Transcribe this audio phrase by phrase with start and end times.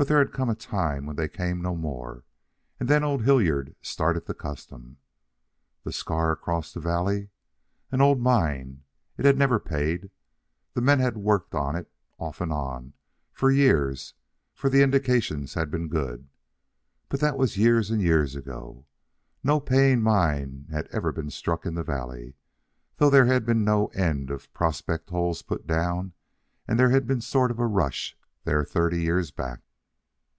[0.00, 2.22] But there had come a time when they came no more,
[2.78, 4.98] and then old Hillard started the custom.
[5.82, 7.30] The scar across the valley?
[7.90, 8.84] An old mine.
[9.16, 10.12] It had never paid.
[10.74, 12.92] The men had worked on it, off and on,
[13.32, 14.14] for years,
[14.54, 16.28] for the indications had been good.
[17.08, 18.86] But that was years and years ago.
[19.42, 22.34] No paying mine had ever been struck in the valley,
[22.98, 26.12] though there had been no end of prospect holes put down
[26.68, 29.62] and there had been a sort of rush there thirty years back.